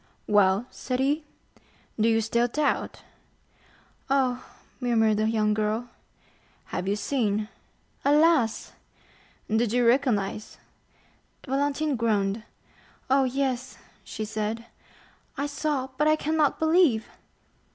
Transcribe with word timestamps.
"Well," 0.25 0.65
said 0.71 0.99
he, 0.99 1.25
"do 1.99 2.09
you 2.09 2.21
still 2.21 2.47
doubt?" 2.47 3.03
"Oh," 4.09 4.43
murmured 4.79 5.17
the 5.17 5.29
young 5.29 5.53
girl. 5.53 5.89
"Have 6.73 6.87
you 6.87 6.95
seen?" 6.95 7.49
"Alas!" 8.03 8.73
"Did 9.47 9.71
you 9.71 9.85
recognize?" 9.85 10.57
Valentine 11.45 11.95
groaned. 11.97 12.41
"Oh, 13.11 13.25
yes;" 13.25 13.77
she 14.03 14.25
said, 14.25 14.65
"I 15.37 15.45
saw, 15.45 15.89
but 15.99 16.07
I 16.07 16.15
cannot 16.15 16.57
believe!" 16.57 17.05